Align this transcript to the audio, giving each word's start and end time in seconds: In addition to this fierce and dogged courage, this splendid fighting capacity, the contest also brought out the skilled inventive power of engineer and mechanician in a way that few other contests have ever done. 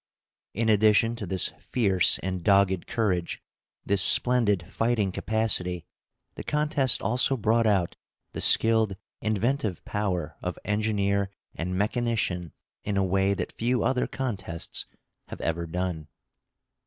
In 0.55 0.67
addition 0.67 1.15
to 1.17 1.27
this 1.27 1.53
fierce 1.59 2.17
and 2.23 2.43
dogged 2.43 2.87
courage, 2.87 3.39
this 3.85 4.01
splendid 4.01 4.63
fighting 4.73 5.11
capacity, 5.11 5.85
the 6.33 6.43
contest 6.43 7.03
also 7.03 7.37
brought 7.37 7.67
out 7.67 7.95
the 8.33 8.41
skilled 8.41 8.95
inventive 9.21 9.85
power 9.85 10.37
of 10.41 10.57
engineer 10.65 11.29
and 11.53 11.77
mechanician 11.77 12.51
in 12.83 12.97
a 12.97 13.03
way 13.03 13.35
that 13.35 13.51
few 13.51 13.83
other 13.83 14.07
contests 14.07 14.87
have 15.27 15.39
ever 15.41 15.67
done. 15.67 16.07